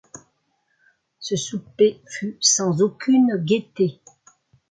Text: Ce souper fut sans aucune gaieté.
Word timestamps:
Ce 1.19 1.35
souper 1.35 2.01
fut 2.07 2.35
sans 2.39 2.81
aucune 2.81 3.35
gaieté. 3.37 4.01